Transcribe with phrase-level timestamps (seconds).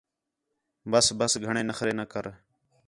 [0.91, 2.25] بس بس گھݨے نخرے نہ کر